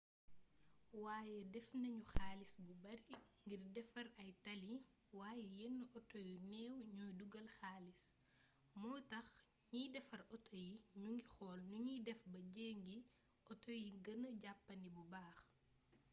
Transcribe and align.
waaye 1.03 1.39
def 1.53 1.67
nañu 1.81 2.01
xaalis 2.13 2.51
bu 2.65 2.73
bari 2.83 3.07
ngir 3.45 3.61
defar 3.75 4.07
ay 4.21 4.31
tali 4.45 4.75
waaye 5.17 5.45
yenn 5.59 5.75
auto 5.95 6.17
yu 6.29 6.35
néew 6.51 6.73
ñooy 6.97 7.13
dugal 7.19 7.47
xaalis 7.57 8.01
moo 8.79 8.97
tax 9.11 9.25
ñiy 9.73 9.87
defar 9.95 10.21
auto 10.33 10.53
yi 10.65 10.73
ñu 10.99 11.07
ngi 11.13 11.23
xool 11.33 11.59
nu 11.69 11.77
ñuy 11.85 11.99
def 12.07 12.21
ba 12.31 12.39
njëgi 12.47 12.97
auto 13.49 13.71
yi 13.83 13.89
gëna 14.05 14.29
jàppandi 14.43 14.89
bu 14.95 15.03
baax 15.11 15.37